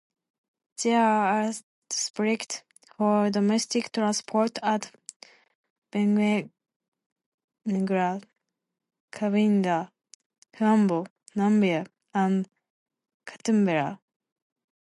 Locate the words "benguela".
5.91-6.49